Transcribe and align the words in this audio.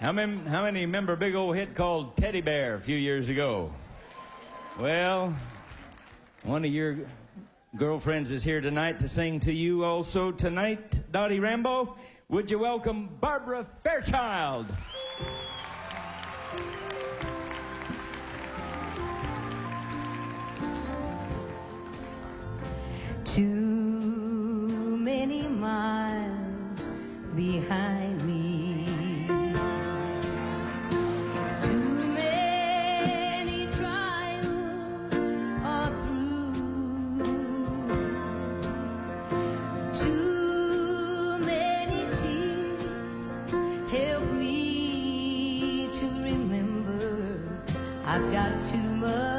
How 0.00 0.12
many, 0.12 0.38
how 0.48 0.62
many 0.62 0.82
remember 0.82 1.14
a 1.14 1.16
big 1.16 1.34
old 1.34 1.56
hit 1.56 1.74
called 1.74 2.16
Teddy 2.16 2.40
Bear 2.40 2.76
a 2.76 2.80
few 2.80 2.96
years 2.96 3.30
ago? 3.30 3.72
Well, 4.78 5.36
one 6.44 6.64
of 6.64 6.70
your 6.70 6.98
girlfriends 7.76 8.30
is 8.30 8.44
here 8.44 8.60
tonight 8.60 9.00
to 9.00 9.08
sing 9.08 9.40
to 9.40 9.52
you 9.52 9.84
also 9.84 10.30
tonight, 10.30 11.02
Dottie 11.10 11.40
Rambo. 11.40 11.96
Would 12.28 12.48
you 12.48 12.60
welcome 12.60 13.08
Barbara 13.20 13.66
Fairchild? 13.82 14.66
Too 23.24 24.96
many 25.00 25.48
miles 25.48 26.88
behind 27.34 28.24
me. 28.24 28.47
I've 48.18 48.32
got 48.32 48.64
too 48.64 48.78
much 48.78 49.37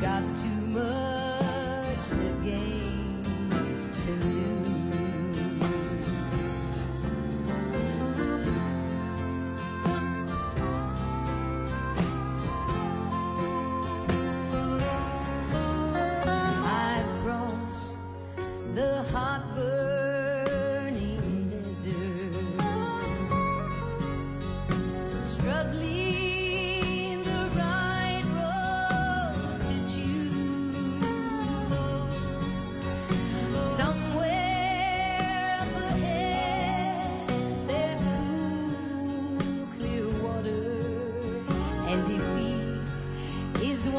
got 0.00 0.22
too 0.36 0.48
much 0.48 2.08
to 2.10 2.40
gain 2.44 2.77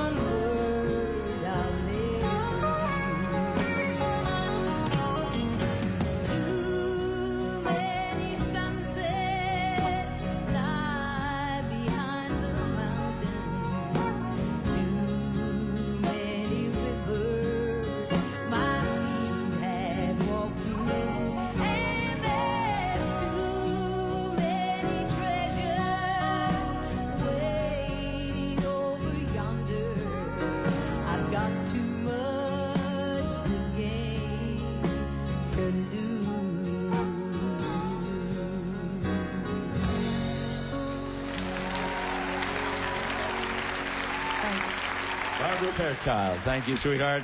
one 0.00 0.39
Barbara 45.40 45.72
Fairchild. 45.72 46.38
Thank 46.40 46.68
you, 46.68 46.76
sweetheart. 46.76 47.22